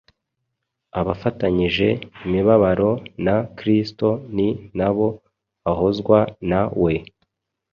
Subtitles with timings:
[0.99, 1.87] Abafatanyije
[2.25, 2.91] imibabaro
[3.25, 5.07] na Kristo ni nabo
[5.63, 6.17] bahozwa
[6.49, 6.93] na we